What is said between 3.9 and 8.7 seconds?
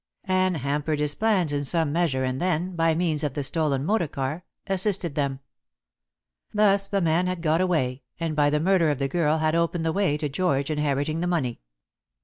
car, assisted them. Thus the man had got away, and by the